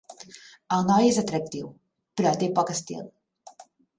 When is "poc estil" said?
2.61-3.05